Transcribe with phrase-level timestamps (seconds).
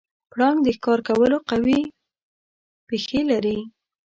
[0.31, 1.79] پړانګ د ښکار کولو لپاره قوي
[2.87, 3.57] پښې لري.